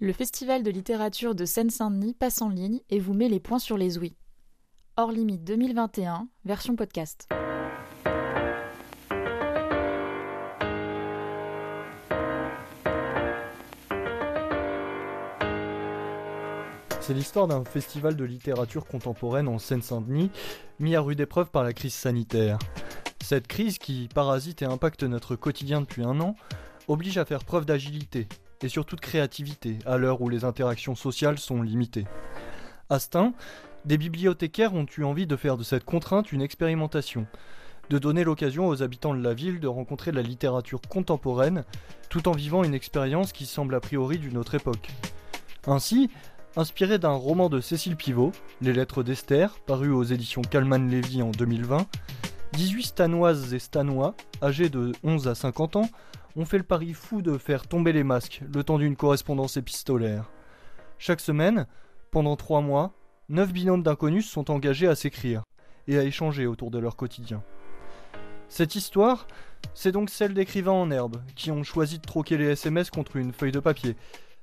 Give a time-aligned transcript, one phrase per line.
[0.00, 3.76] Le Festival de littérature de Seine-Saint-Denis passe en ligne et vous met les points sur
[3.76, 4.14] les ouïes.
[4.96, 7.26] Hors limite 2021, version podcast.
[17.00, 20.30] C'est l'histoire d'un festival de littérature contemporaine en Seine-Saint-Denis,
[20.78, 22.60] mis à rude épreuve par la crise sanitaire.
[23.20, 26.36] Cette crise qui parasite et impacte notre quotidien depuis un an
[26.86, 28.28] oblige à faire preuve d'agilité,
[28.62, 32.06] et surtout de créativité, à l'heure où les interactions sociales sont limitées.
[32.90, 33.34] À Stein,
[33.84, 37.26] des bibliothécaires ont eu envie de faire de cette contrainte une expérimentation,
[37.90, 41.64] de donner l'occasion aux habitants de la ville de rencontrer la littérature contemporaine,
[42.08, 44.90] tout en vivant une expérience qui semble a priori d'une autre époque.
[45.66, 46.10] Ainsi,
[46.56, 51.30] inspiré d'un roman de Cécile Pivot, Les Lettres d'Esther, paru aux éditions Calman Lévy en
[51.30, 51.86] 2020,
[52.52, 55.88] 18 Stanoises et Stanois, âgés de 11 à 50 ans,
[56.38, 60.30] ont fait le pari fou de faire tomber les masques le temps d'une correspondance épistolaire.
[60.96, 61.66] Chaque semaine,
[62.12, 62.92] pendant trois mois,
[63.28, 65.42] neuf binômes d'inconnus sont engagés à s'écrire
[65.88, 67.42] et à échanger autour de leur quotidien.
[68.48, 69.26] Cette histoire,
[69.74, 73.32] c'est donc celle d'écrivains en herbe qui ont choisi de troquer les SMS contre une
[73.32, 73.96] feuille de papier,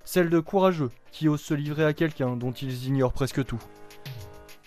[0.03, 3.61] celle de courageux qui osent se livrer à quelqu'un dont ils ignorent presque tout.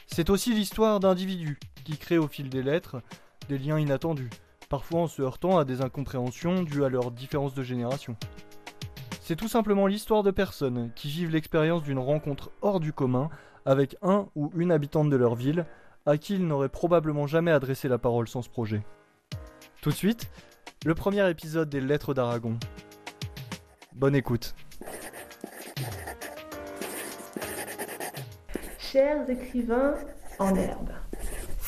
[0.06, 3.02] C'est aussi l'histoire d'individus qui créent au fil des lettres
[3.48, 4.30] des liens inattendus,
[4.68, 8.16] parfois en se heurtant à des incompréhensions dues à leur différence de génération.
[9.22, 13.28] C'est tout simplement l'histoire de personnes qui vivent l'expérience d'une rencontre hors du commun
[13.66, 15.66] avec un ou une habitante de leur ville
[16.06, 18.82] à qui ils n'auraient probablement jamais adressé la parole sans ce projet.
[19.82, 20.30] Tout de suite,
[20.86, 22.58] le premier épisode des Lettres d'Aragon.
[23.94, 24.54] Bonne écoute.
[28.78, 29.94] Chers écrivains
[30.38, 30.92] en herbe,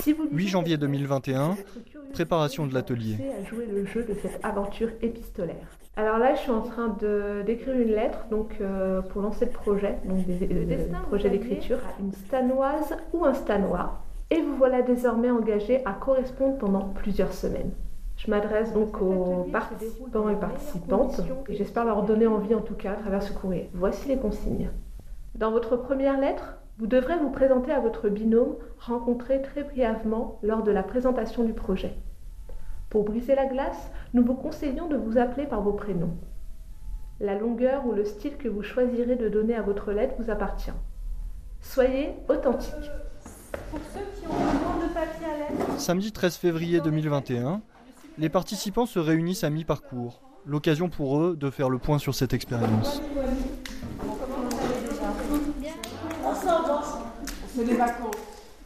[0.06, 1.56] 8 janvier 2021,
[2.12, 3.16] préparation de l'atelier.
[3.38, 5.78] à jouer le jeu de cette aventure épistolaire.
[5.96, 9.50] Alors là, je suis en train de d'écrire une lettre, donc euh, pour lancer le
[9.50, 15.30] projet, donc des, euh, projet d'écriture, une stanoise ou un stanois, et vous voilà désormais
[15.30, 17.72] engagé à correspondre pendant plusieurs semaines.
[18.16, 22.92] Je m'adresse donc aux participants et participantes, et j'espère leur donner envie en tout cas
[22.92, 23.70] à travers ce courrier.
[23.74, 24.70] Voici les consignes.
[25.34, 30.62] Dans votre première lettre, vous devrez vous présenter à votre binôme rencontré très brièvement lors
[30.62, 31.94] de la présentation du projet.
[32.88, 36.16] Pour briser la glace, nous vous conseillons de vous appeler par vos prénoms.
[37.20, 40.72] La longueur ou le style que vous choisirez de donner à votre lettre vous appartient.
[41.60, 42.90] Soyez authentique.
[43.70, 47.60] Pour ceux qui ont besoin de papier à lettres, Samedi 13 février 2021,
[48.16, 50.22] les participants se réunissent à mi-parcours.
[50.46, 53.02] L'occasion pour eux de faire le point sur cette expérience.
[57.60, 58.16] C'est les vacances.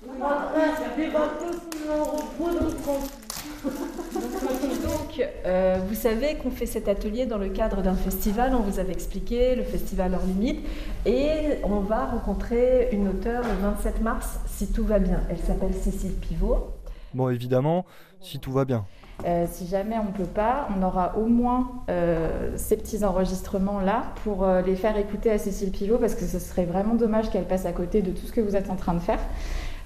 [3.64, 8.78] Donc, euh, vous savez qu'on fait cet atelier dans le cadre d'un festival, on vous
[8.78, 10.64] avait expliqué, le festival hors limite,
[11.06, 15.20] et on va rencontrer une auteure le 27 mars, si tout va bien.
[15.30, 16.68] Elle s'appelle Cécile Pivot.
[17.14, 17.84] Bon, évidemment,
[18.20, 18.84] si tout va bien.
[19.24, 23.80] Euh, si jamais on ne peut pas, on aura au moins euh, ces petits enregistrements
[23.80, 27.30] là pour euh, les faire écouter à Cécile Pivot parce que ce serait vraiment dommage
[27.30, 29.20] qu'elle passe à côté de tout ce que vous êtes en train de faire.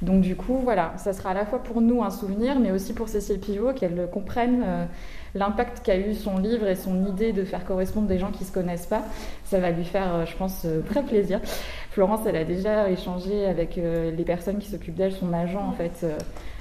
[0.00, 2.94] Donc du coup, voilà, ça sera à la fois pour nous un souvenir, mais aussi
[2.94, 4.64] pour Cécile Pivot, qu'elle comprenne
[5.34, 8.48] l'impact qu'a eu son livre et son idée de faire correspondre des gens qui ne
[8.48, 9.02] se connaissent pas.
[9.42, 11.40] Ça va lui faire, je pense, très plaisir.
[11.90, 16.06] Florence, elle a déjà échangé avec les personnes qui s'occupent d'elle, son agent en fait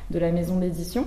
[0.10, 1.06] de la maison d'édition,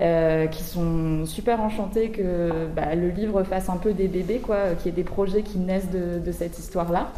[0.00, 4.74] euh, qui sont super enchantées que bah, le livre fasse un peu des bébés, quoi,
[4.76, 7.12] qu'il y ait des projets qui naissent de, de cette histoire-là.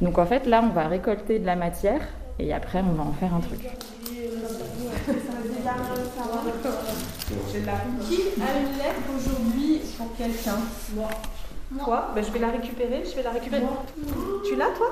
[0.00, 2.00] Donc en fait, là, on va récolter de la matière
[2.38, 3.60] et après, on va en faire un truc.
[3.60, 3.66] Qui
[8.16, 10.58] a une lettre aujourd'hui pour quelqu'un?
[10.94, 11.08] Moi.
[11.84, 12.12] Toi?
[12.14, 13.02] Ben, Je vais la récupérer.
[13.04, 13.62] Je vais la récupérer.
[14.46, 14.90] Tu l'as, toi?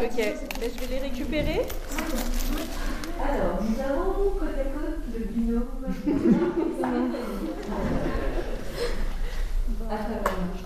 [0.00, 0.16] Ok.
[0.16, 1.66] Ben, je vais les récupérer.
[3.22, 5.86] Alors, nous avons côte à côte le binôme.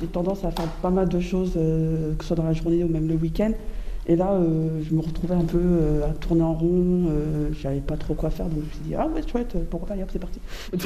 [0.01, 2.85] J'ai tendance à faire pas mal de choses, euh, que ce soit dans la journée
[2.85, 3.53] ou même le week-end.
[4.07, 7.63] Et là, euh, je me retrouvais un peu euh, à tourner en rond, euh, je
[7.63, 10.03] savais pas trop quoi faire, donc je me suis dit, ah ouais, chouette, pourquoi pas,
[10.11, 10.41] c'est parti.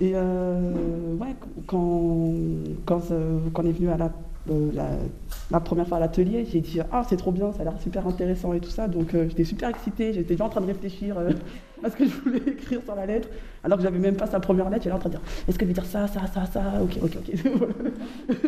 [0.00, 1.34] Et euh, ouais,
[1.66, 2.34] quand,
[2.84, 4.10] quand, euh, quand on est venu à la,
[4.50, 4.70] euh,
[5.50, 8.06] la première fois à l'atelier, j'ai dit, ah c'est trop bien, ça a l'air super
[8.06, 11.18] intéressant et tout ça, donc euh, j'étais super excitée, j'étais déjà en train de réfléchir
[11.18, 11.30] euh,
[11.84, 13.28] à ce que je voulais écrire sur la lettre,
[13.64, 15.64] alors que j'avais même pas sa première lettre, j'étais en train de dire, est-ce que
[15.64, 18.32] je vais dire ça, ça, ça, ça, ok, ok, ok.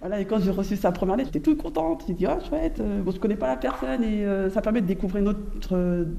[0.00, 2.04] Voilà, et quand j'ai reçu sa première lettre, j'étais toute contente.
[2.06, 5.24] J'ai dit, ah, chouette, bon, je connais pas la personne et ça permet de découvrir
[5.24, 5.34] une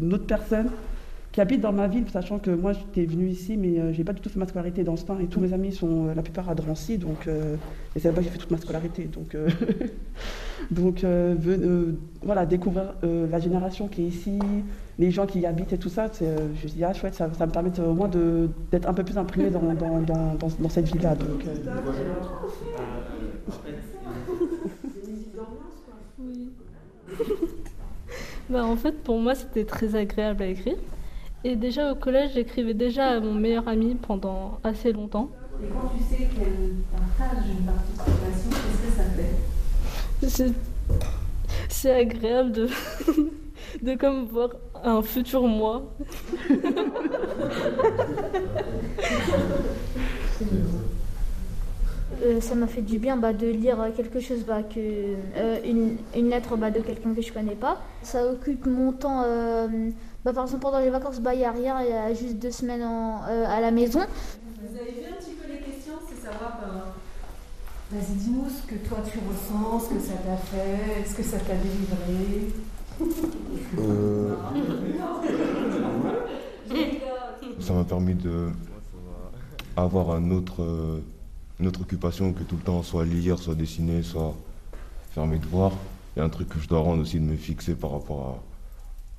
[0.02, 0.70] une autre personne
[1.36, 4.14] qui habitent dans ma ville, sachant que moi j'étais venue ici, mais euh, j'ai pas
[4.14, 6.50] du tout fait ma scolarité dans ce pain et tous mes amis sont la plupart
[6.50, 9.04] à Drancy, donc et c'est là-bas que j'ai fait toute ma scolarité.
[9.04, 9.36] Donc,
[10.72, 11.06] donc
[12.24, 14.40] voilà, découvrir la génération qui est ici,
[14.98, 17.78] les gens qui y habitent et tout ça, je dis ah chouette, ça, me permet
[17.82, 18.10] au moins
[18.72, 21.16] d'être un peu plus imprimé dans, cette ville-là.
[21.16, 21.44] Donc,
[28.50, 30.78] bah, en fait, pour moi, c'était très agréable à écrire.
[31.48, 35.30] Et déjà au collège, j'écrivais déjà à mon meilleur ami pendant assez longtemps.
[35.62, 40.54] Et quand tu sais qu'elle partage une participation, qu'est-ce que ça fait?
[41.70, 42.68] C'est agréable de,
[43.84, 44.50] de comme voir
[44.84, 45.84] un futur moi.
[52.24, 55.98] Euh, ça m'a fait du bien bah, de lire quelque chose, bah, que, euh, une,
[56.16, 57.84] une, lettre bah, de quelqu'un que je connais pas.
[58.02, 59.22] Ça occupe mon temps.
[59.24, 59.68] Euh,
[60.26, 62.50] bah, par exemple, pendant les vacances, il n'y a rien, il y a juste deux
[62.50, 64.00] semaines en, à la maison.
[64.00, 66.58] Vous avez vu un petit peu les questions, c'est savoir.
[67.92, 71.38] Vas-y, dis-nous ce que toi tu ressens, ce que ça t'a fait, ce que ça
[71.38, 72.52] t'a délivré.
[77.60, 78.50] Ça m'a permis de
[79.76, 81.02] avoir un autre
[81.60, 84.34] une autre occupation que tout le temps soit lire, soit dessiner, soit
[85.12, 85.74] faire mes devoirs.
[86.16, 88.22] Il y a un truc que je dois rendre aussi de me fixer par rapport
[88.22, 88.55] à,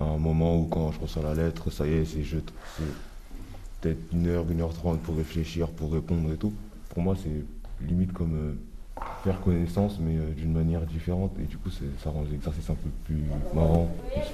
[0.05, 2.23] un moment où quand je reçois la lettre, ça y est, c'est
[3.81, 6.53] peut-être une heure, une heure trente pour réfléchir, pour répondre et tout.
[6.91, 11.33] Pour moi, c'est limite comme euh, faire connaissance, mais euh, d'une manière différente.
[11.39, 13.23] Et du coup, ça rend l'exercice un peu plus
[13.55, 14.33] marrant aussi.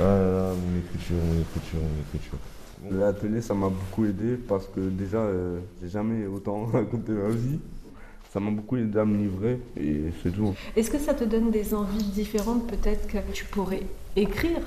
[0.00, 2.38] Ah là mon écriture, mon écriture, mon écriture.
[2.90, 7.58] L'atelier, ça m'a beaucoup aidé parce que déjà, euh, j'ai jamais autant raconté ma vie.
[8.32, 10.54] Ça m'a beaucoup aidé à me livrer et c'est tout.
[10.76, 13.82] Est-ce que ça te donne des envies différentes Peut-être que tu pourrais
[14.16, 14.60] écrire,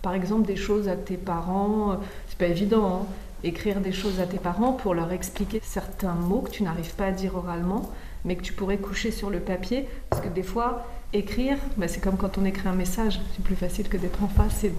[0.00, 1.98] par exemple, des choses à tes parents.
[2.28, 3.06] C'est pas évident, hein
[3.44, 7.06] écrire des choses à tes parents pour leur expliquer certains mots que tu n'arrives pas
[7.06, 7.90] à dire oralement,
[8.24, 9.86] mais que tu pourrais coucher sur le papier?
[10.10, 13.56] Parce que des fois, écrire, bah, c'est comme quand on écrit un message, c'est plus
[13.56, 14.72] facile que d'être en face et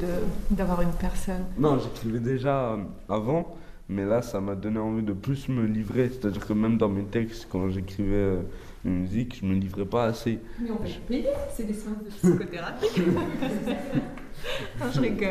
[0.52, 1.44] d'avoir une personne.
[1.58, 2.78] Non, j'écrivais déjà euh,
[3.10, 3.56] avant,
[3.92, 6.10] mais là, ça m'a donné envie de plus me livrer.
[6.10, 8.42] C'est-à-dire que même dans mes textes, quand j'écrivais euh,
[8.86, 10.40] une musique, je me livrais pas assez.
[10.60, 12.86] Mais on peut payer, c'est des séances de psychothérapie.
[14.80, 15.30] non, je rigole.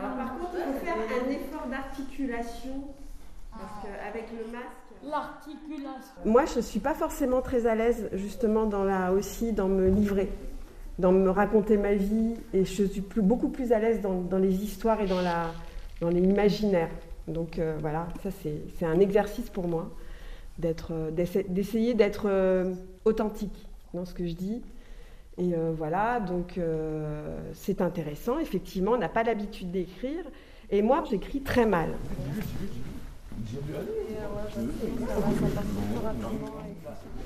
[0.00, 2.84] Alors, par contre, il faut faire un effort d'articulation,
[3.50, 4.66] parce qu'avec le masque.
[5.04, 6.14] L'articulation.
[6.24, 9.88] Moi, je ne suis pas forcément très à l'aise, justement, dans la, aussi dans me
[9.88, 10.30] livrer,
[11.00, 14.38] dans me raconter ma vie, et je suis plus, beaucoup plus à l'aise dans, dans,
[14.38, 15.50] les histoires et dans, la,
[16.02, 16.90] dans l'imaginaire.
[17.28, 19.88] Donc euh, voilà, ça c'est, un exercice pour moi,
[20.64, 21.10] euh,
[21.48, 24.62] d'essayer d'être euh, authentique dans ce que je dis.
[25.38, 26.60] Et voilà, donc
[27.54, 28.38] c'est intéressant.
[28.38, 30.22] Effectivement, on n'a pas l'habitude d'écrire.
[30.68, 31.88] Et moi, j'écris très mal.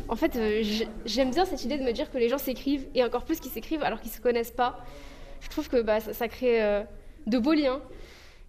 [0.08, 0.38] En fait,
[1.04, 3.50] j'aime bien cette idée de me dire que les gens s'écrivent, et encore plus qu'ils
[3.50, 4.78] s'écrivent alors qu'ils ne se connaissent pas.
[5.40, 6.84] Je trouve que bah, ça, crée
[7.26, 7.80] de beaux liens.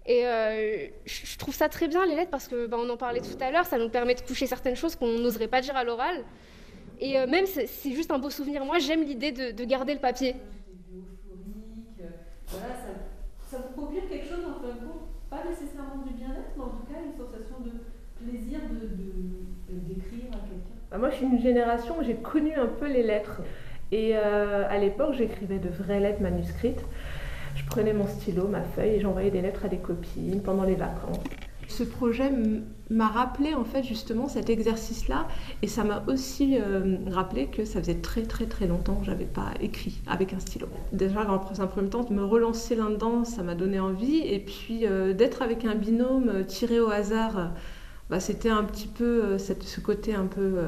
[0.08, 3.20] Et euh, je trouve ça très bien, les lettres, parce que bah, on en parlait
[3.20, 5.84] tout à l'heure, ça nous permet de coucher certaines choses qu'on n'oserait pas dire à
[5.84, 6.24] l'oral.
[7.00, 8.66] Et même, c'est juste un beau souvenir.
[8.66, 10.36] Moi, j'aime l'idée de, garder le papier.
[12.48, 15.08] Voilà, ça, ça vous procure quelque chose en fin de compte?
[15.30, 17.72] Pas nécessairement du bien-être, mais en tout cas une sensation de
[18.24, 18.60] plaisir
[19.70, 22.88] d'écrire de, à quelqu'un bah, Moi, je suis une génération où j'ai connu un peu
[22.88, 23.42] les lettres.
[23.92, 26.84] Et euh, à l'époque, j'écrivais de vraies lettres manuscrites.
[27.68, 30.76] Je prenais mon stylo, ma feuille, et j'envoyais des lettres à des copines pendant les
[30.76, 31.20] vacances.
[31.68, 32.32] Ce projet
[32.90, 35.28] m'a rappelé en fait justement cet exercice-là
[35.62, 39.26] et ça m'a aussi euh, rappelé que ça faisait très très très longtemps que j'avais
[39.26, 40.68] pas écrit avec un stylo.
[40.94, 44.88] Déjà dans un premier temps de me relancer là-dedans, ça m'a donné envie et puis
[44.88, 47.52] euh, d'être avec un binôme euh, tiré au hasard,
[48.10, 50.60] bah, c'était un petit peu ce côté un peu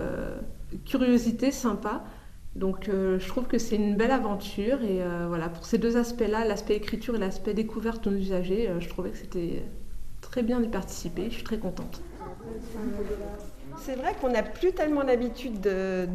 [0.86, 2.04] curiosité sympa.
[2.56, 6.76] Donc je trouve que c'est une belle aventure et voilà pour ces deux aspects-là, l'aspect
[6.76, 9.64] écriture et l'aspect découverte de nos usagers, je trouvais que c'était
[10.22, 12.02] très bien d'y participer, je suis très contente.
[13.78, 15.62] C'est vrai qu'on n'a plus tellement l'habitude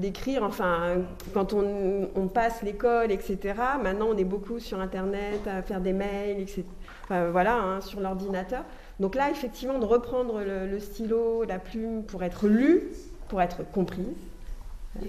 [0.00, 0.98] d'écrire, enfin,
[1.32, 3.54] quand on, passe l'école, etc.
[3.82, 6.64] Maintenant, on est beaucoup sur Internet, à faire des mails, etc.
[7.08, 8.64] voilà, hein, sur l'ordinateur.
[9.00, 12.82] Donc là, effectivement, de reprendre le, stylo, la plume pour être lu,
[13.28, 14.06] pour être comprise,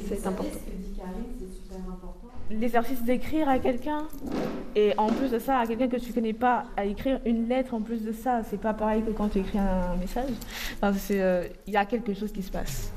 [0.07, 0.59] c'est important.
[2.49, 4.07] L'exercice d'écrire à quelqu'un
[4.75, 7.73] et en plus de ça à quelqu'un que tu connais pas à écrire une lettre
[7.73, 10.29] en plus de ça c'est pas pareil que quand tu écris un message.
[10.83, 12.91] Il euh, y a quelque chose qui se passe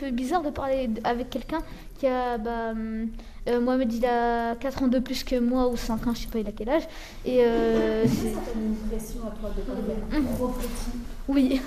[0.00, 1.60] peu bizarre de parler avec quelqu'un
[1.98, 2.38] qui a.
[2.38, 2.72] Bah,
[3.48, 6.28] euh, Mohamed, il a 4 ans de plus que moi, ou 5 ans, je sais
[6.28, 6.86] pas, il a quel âge.
[7.24, 11.60] Et euh, c'est ça une pression à toi de parler trop petit Oui.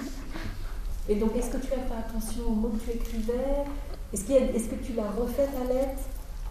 [1.09, 3.65] Et donc, est-ce que tu as fait attention aux mots que tu écrivais?
[4.13, 6.03] Est-ce est que tu l'as refait ta lettre?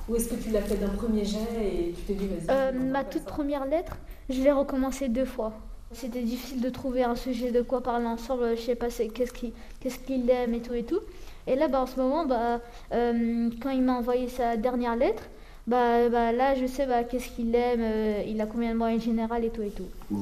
[0.08, 2.72] Ou est-ce que tu l'as fait d'un premier jet et tu t'es dit vas-y euh,
[2.72, 3.96] Ma toute première lettre,
[4.28, 5.52] je l'ai recommencé deux fois.
[5.92, 9.52] C'était difficile de trouver un sujet de quoi parler ensemble, je sais pas qu'est-ce qu'il
[9.78, 11.00] qu'est-ce qu'il aime et tout et tout.
[11.46, 12.60] Et là, bah, en ce moment, bah,
[12.92, 15.24] euh, quand il m'a envoyé sa dernière lettre,
[15.66, 19.04] bah, bah là, je sais bah, qu'est-ce qu'il aime, euh, il a combien de moyens
[19.04, 19.88] général et tout et tout.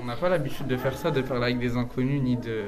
[0.00, 2.64] On n'a pas l'habitude de faire ça, de parler avec des inconnus, ni de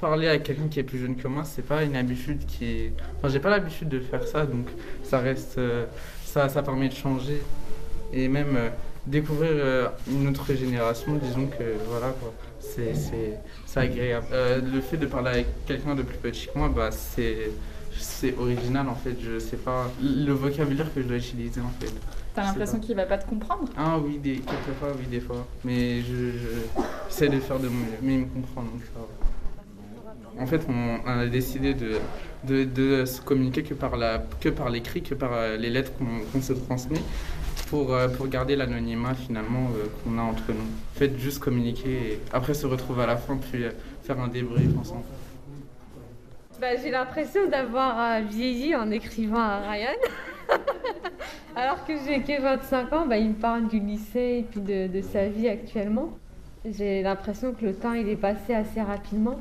[0.00, 1.44] parler avec quelqu'un qui est plus jeune que moi.
[1.44, 2.90] C'est pas une habitude qui.
[3.18, 4.66] Enfin, j'ai pas l'habitude de faire ça, donc
[5.02, 5.58] ça reste.
[5.58, 5.86] Euh,
[6.24, 7.42] ça, ça permet de changer
[8.12, 8.58] et même
[9.06, 11.14] découvrir une autre génération.
[11.14, 12.30] Disons que voilà quoi
[12.74, 14.26] c'est agréable.
[14.32, 17.50] Euh, le fait de parler avec quelqu'un de plus petit que moi, bah, c'est
[18.38, 19.16] original en fait.
[19.20, 21.92] Je sais pas le vocabulaire que je dois utiliser en fait.
[22.34, 23.68] T'as l'impression qu'il va pas te comprendre?
[23.78, 25.46] Ah oui, des, quelquefois, oui, des fois.
[25.64, 26.32] Mais je,
[27.08, 27.98] j'essaie de faire de mon mieux.
[28.02, 29.06] Mais il me comprend donc ça va.
[30.38, 31.92] En fait, on, a décidé de,
[32.44, 35.92] de, de, se communiquer que par, la, que par l'écrit, que par euh, les lettres
[36.32, 37.00] qu'on se transmet
[37.66, 40.66] pour, euh, pour garder l'anonymat finalement euh, qu'on a entre nous.
[40.94, 43.70] Faites juste communiquer et après se retrouver à la fin puis euh,
[44.02, 45.04] faire un débrief ensemble.
[46.60, 49.88] Bah, j'ai l'impression d'avoir vieilli en écrivant à Ryan.
[51.56, 55.00] Alors que j'ai que 25 ans, bah, il me parle du lycée et puis de,
[55.02, 56.10] sa vie actuellement.
[56.64, 59.38] J'ai l'impression que le temps il est passé assez rapidement.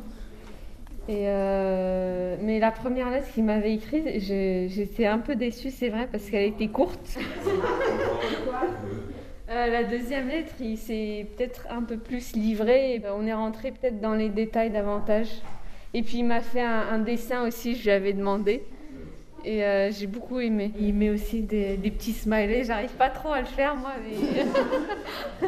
[1.07, 6.47] Mais la première lettre qu'il m'avait écrite, j'étais un peu déçue, c'est vrai, parce qu'elle
[6.47, 7.17] était courte.
[9.55, 13.01] Euh, la deuxième lettre, il s'est peut-être un peu plus livré.
[13.15, 15.29] On est rentré peut-être dans les détails davantage.
[15.93, 18.63] Et puis il m'a fait un, dessin aussi, je lui avais demandé.
[19.45, 20.73] Et euh, j'ai beaucoup aimé.
[20.77, 22.65] Il met aussi des, petits smileys.
[22.65, 23.93] J'arrive pas trop à le faire, moi.
[24.03, 24.15] Mais...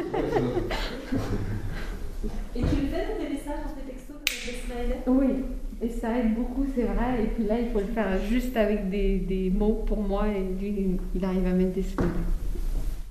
[2.56, 5.02] Et tu le fais dans tes messages, dans tes textos, avec des smileys?
[5.06, 5.44] Oui,
[5.82, 7.22] et ça aide beaucoup, c'est vrai.
[7.22, 10.40] Et puis là, il faut le faire juste avec des, des mots pour moi, et
[10.60, 12.08] lui, il arrive à mettre des smileys.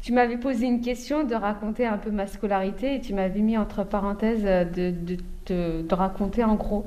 [0.02, 3.58] Tu m'avais posé une question de raconter un peu ma scolarité, et tu m'avais mis
[3.58, 5.18] entre parenthèses de, de,
[5.82, 6.86] de, raconter en gros,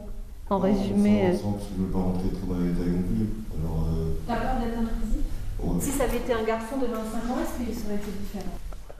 [0.49, 1.33] en résumé.
[1.35, 3.27] Sans, sans, je ne veux pas rentrer trop dans les détails non plus.
[3.63, 4.13] Alors, euh...
[4.27, 5.21] T'as peur d'être intrusif
[5.63, 5.81] ouais.
[5.81, 8.53] Si ça avait été un garçon de 25 ans, est-ce qu'il serait été différent?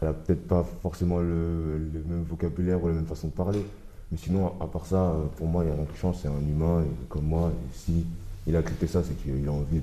[0.03, 3.65] Elle a peut-être pas forcément le, même vocabulaire ou la même façon de parler.
[4.11, 6.17] Mais sinon, à part ça, euh, pour moi, il n'y a rien qui change.
[6.23, 7.51] C'est un humain comme moi.
[7.53, 8.07] Et si
[8.47, 9.81] il a accepté ça, c'est qu'il a envie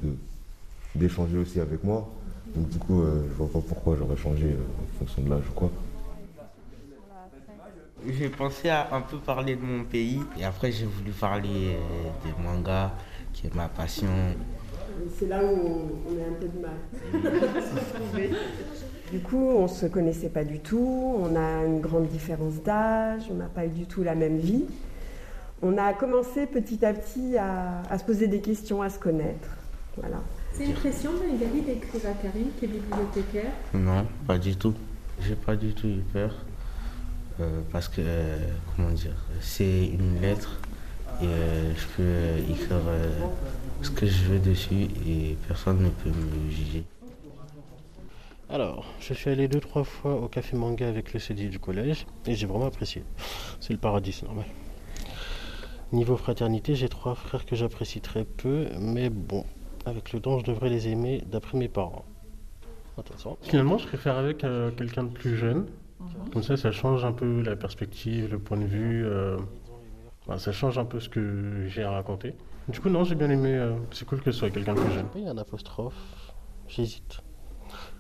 [0.96, 2.08] d'échanger aussi avec moi.
[2.56, 5.44] Donc du coup, euh, je vois pas pourquoi j'aurais changé euh, en fonction de l'âge
[5.50, 5.72] ou quoi.
[8.08, 11.78] J'ai pensé à un peu parler de mon pays et après j'ai voulu parler
[12.24, 12.92] des mangas,
[13.34, 14.08] qui est ma passion.
[15.18, 18.32] C'est là où on a un peu de mal.
[19.12, 23.24] Du coup, on ne se connaissait pas du tout, on a une grande différence d'âge,
[23.32, 24.66] on n'a pas eu du tout la même vie.
[25.62, 29.48] On a commencé petit à petit à, se poser des questions, à se connaître.
[29.96, 30.18] Voilà.
[30.58, 34.74] C'est une pression, Magali, d'écrire à Karine, qui est bibliothécaire Non, pas du tout.
[35.22, 36.34] J'ai pas du tout eu peur.
[37.40, 38.40] Euh, parce que, euh,
[38.76, 40.60] comment dire, c'est une lettre
[41.22, 42.80] et euh, je peux écrire
[43.84, 46.84] ce que je veux dessus et personne ne peut me juger.
[48.50, 52.08] Alors, je suis allé deux trois fois au café manga avec le CD du collège
[52.26, 53.04] et j'ai vraiment apprécié.
[53.60, 54.48] C'est le paradis, c'est normal.
[55.92, 59.46] Niveau fraternité, j'ai trois frères que j'apprécie très peu, mais bon,
[59.88, 62.06] avec le temps, je devrais les aimer d'après mes parents.
[63.44, 65.68] Finalement, je préfère avec euh, quelqu'un de plus jeune.
[66.34, 69.06] Comme ça, ça change un peu la perspective, le point de vue.
[69.06, 69.38] Euh,
[70.38, 72.36] ça change un peu ce que j'ai à raconter.
[72.68, 73.56] Du coup, non, j'ai bien aimé.
[73.56, 75.08] Euh, c'est cool que ce soit quelqu'un de plus jeune.
[75.16, 76.34] Il y a un apostrophe.
[76.68, 77.22] J'hésite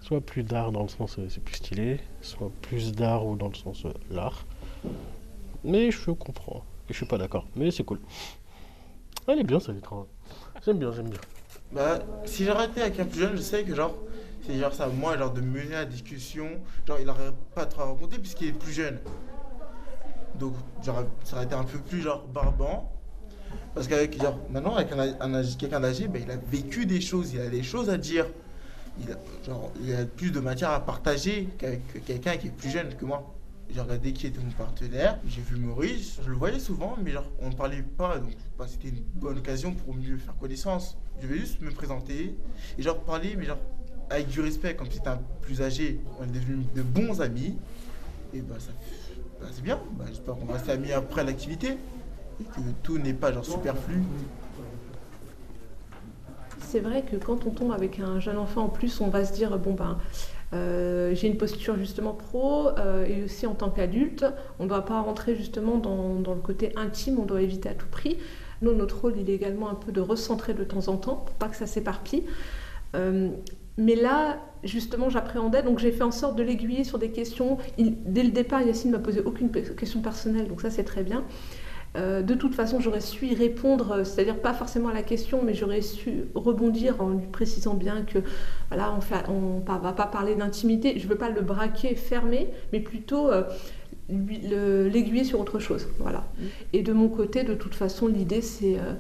[0.01, 3.50] soit plus d'art dans le sens euh, c'est plus stylé, soit plus d'art ou dans
[3.50, 4.46] le sens euh, l'art.
[5.63, 6.63] Mais je comprends.
[6.89, 7.46] Et je suis pas d'accord.
[7.56, 8.00] Mais c'est cool.
[9.27, 10.08] Elle est bien ça lettre.
[10.65, 11.20] J'aime bien, j'aime bien.
[11.71, 13.95] Bah, si j'arrêtais avec un plus jeune, je sais que genre,
[14.45, 16.47] c'est genre ça, moi, genre de mener la discussion,
[16.88, 19.00] genre il n'aurait pas trop à raconter puisqu'il est plus jeune.
[20.39, 22.91] Donc, genre, ça aurait été un peu plus genre barbant.
[23.74, 27.41] Parce qu'avec, genre, maintenant, avec un, quelqu'un d'âgé, bah, il a vécu des choses, il
[27.41, 28.25] a des choses à dire
[29.00, 32.69] il a, genre, il a plus de matière à partager qu'avec quelqu'un qui est plus
[32.69, 33.37] jeune que moi.
[33.69, 37.29] J'ai regardé qui était mon partenaire, j'ai vu Maurice, je le voyais souvent, mais genre,
[37.41, 40.97] on ne parlait pas, donc bah, c'était une bonne occasion pour mieux faire connaissance.
[41.21, 42.36] Je vais juste me présenter
[42.77, 43.59] et genre parler, mais genre
[44.09, 46.00] avec du respect, comme c'était un plus âgé.
[46.19, 47.57] On est devenus de bons amis,
[48.33, 48.71] et bah, ça,
[49.41, 51.77] bah c'est bien, bah, j'espère qu'on va rester amis après l'activité.
[52.39, 54.01] et que tout n'est pas genre superflu.
[56.59, 59.33] C'est vrai que quand on tombe avec un jeune enfant en plus, on va se
[59.33, 59.97] dire bon ben
[61.07, 64.25] euh, j'ai une posture justement pro euh, et aussi en tant qu'adulte,
[64.59, 67.87] on ne doit pas rentrer justement dans, le côté intime, on doit éviter à tout
[67.89, 68.17] prix.
[68.61, 71.35] Nous, notre rôle, il est également un peu de recentrer de temps en temps pour
[71.35, 72.23] pas que ça s'éparpille.
[72.95, 73.29] Euh,
[73.77, 77.59] mais là, justement, j'appréhendais, donc j'ai fait en sorte de l'aiguiller sur des questions.
[77.77, 81.23] Dès le départ, Yacine m'a posé aucune question personnelle, donc ça c'est très bien.
[81.96, 85.53] Euh, de toute façon, j'aurais su y répondre, c'est-à-dire pas forcément à la question, mais
[85.53, 88.20] j'aurais su rebondir en lui précisant bien que
[88.70, 88.98] voilà,
[89.29, 91.00] on ne va pas parler d'intimité.
[91.00, 93.44] Je ne veux pas le braquer, fermer, mais plutôt euh,
[94.10, 95.88] l'aiguiller sur autre chose.
[96.00, 96.25] Voilà.
[96.74, 98.94] Et de mon côté, de toute façon, l'idée c'est euh,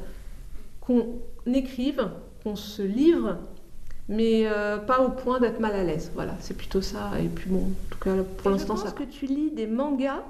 [0.81, 2.09] qu'on écrive,
[2.43, 3.37] qu'on se livre
[4.09, 6.11] mais euh, pas au point d'être mal à l'aise.
[6.15, 7.11] Voilà, c'est plutôt ça.
[7.21, 8.91] Et puis bon, en tout cas, pour l'instant, ça.
[8.91, 10.23] que tu lis des mangas.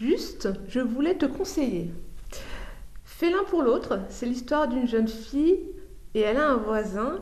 [0.00, 1.92] Juste, je voulais te conseiller.
[3.04, 4.00] Fais l'un pour l'autre.
[4.10, 5.58] C'est l'histoire d'une jeune fille
[6.14, 7.20] et elle a un voisin.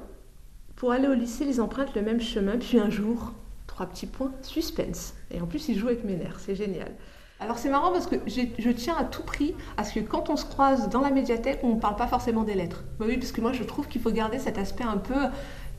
[0.77, 2.59] Pour aller au lycée, ils empruntent le même chemin.
[2.59, 3.33] Puis un jour,
[3.67, 5.15] trois petits points, suspense.
[5.31, 6.39] Et en plus, ils jouent avec mes nerfs.
[6.39, 6.93] C'est génial.
[7.39, 10.37] Alors c'est marrant parce que je tiens à tout prix à ce que quand on
[10.37, 12.83] se croise dans la médiathèque, on ne parle pas forcément des lettres.
[12.99, 15.15] Bah oui, parce que moi je trouve qu'il faut garder cet aspect un peu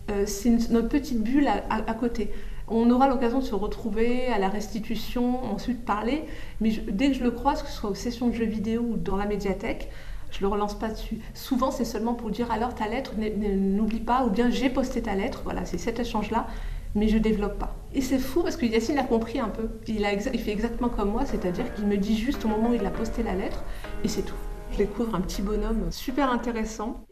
[0.09, 2.31] euh, c'est notre petite bulle à, côté.
[2.69, 6.25] On aura l'occasion de se retrouver à la restitution, ensuite parler,
[6.59, 8.97] mais dès que je le croise, que ce soit aux sessions de jeux vidéo ou
[8.97, 9.89] dans la médiathèque,
[10.31, 11.19] je le relance pas dessus.
[11.33, 15.15] Souvent, c'est seulement pour dire alors ta lettre, n'oublie pas, ou bien j'ai posté ta
[15.15, 15.41] lettre.
[15.45, 16.47] Voilà, c'est cet échange-là,
[16.93, 17.73] mais je développe pas.
[17.93, 19.69] Et c'est fou parce que Yacine a compris un peu.
[19.87, 20.03] Il
[20.39, 23.23] fait exactement comme moi, c'est-à-dire qu'il me dit juste au moment où il a posté
[23.23, 23.63] la lettre,
[24.03, 24.35] et c'est tout.
[24.73, 27.05] Je découvre un petit bonhomme super intéressant.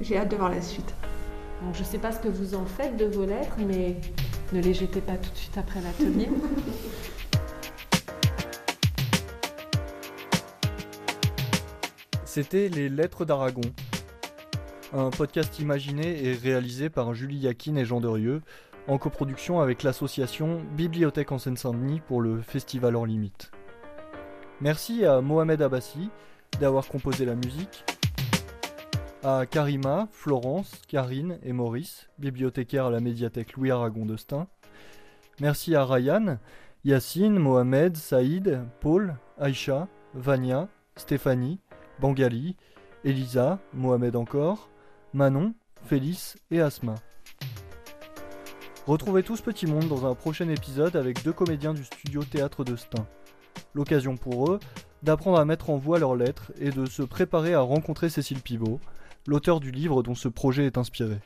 [0.00, 0.92] J'ai hâte de voir la suite
[1.72, 3.96] je ne sais pas ce que vous en faites de vos lettres, mais
[4.52, 6.28] ne les jetez pas tout de suite après l'atelier.
[12.24, 13.62] C'était Les Lettres d'Aragon,
[14.92, 18.42] un podcast imaginé et réalisé par Julie Yakin et Jean Derieux,
[18.88, 23.50] en coproduction avec l'association Bibliothèque en Seine-Saint-Denis pour le Festival Hors Limite.
[24.60, 26.10] Merci à Mohamed Abbassi
[26.60, 27.84] d'avoir composé la musique
[29.26, 34.46] à Karima, Florence, Karine et Maurice, bibliothécaires à la médiathèque Louis Aragon de Stein.
[35.40, 36.38] Merci à Ryan,
[36.84, 41.58] Yacine, Mohamed, Saïd, Paul, Aïcha, Vania, Stéphanie,
[41.98, 42.54] Bangali,
[43.02, 44.68] Elisa, Mohamed encore,
[45.12, 46.94] Manon, Félix et Asma.
[48.86, 52.62] Retrouvez tout ce petit monde dans un prochain épisode avec deux comédiens du studio Théâtre
[52.62, 53.04] de Stein.
[53.74, 54.60] L'occasion pour eux
[55.02, 58.78] d'apprendre à mettre en voix leurs lettres et de se préparer à rencontrer Cécile Pivot,
[59.26, 61.18] l'auteur du livre dont ce projet est inspiré.